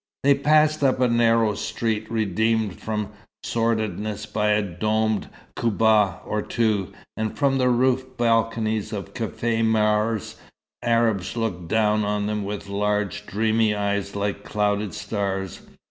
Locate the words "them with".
12.25-12.67